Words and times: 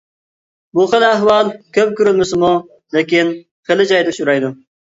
بۇ 0.77 0.85
خىل 0.93 1.05
ئەھۋال 1.09 1.51
كۆپ 1.79 1.93
كۆرۈلمىسىمۇ، 2.01 2.51
لېكىن 2.97 3.33
خىلى 3.69 3.91
جايدا 3.93 4.17
ئۇچرايدۇ. 4.17 4.53